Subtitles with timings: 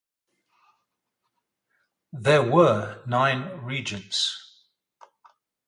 [2.11, 4.35] There were nine regions.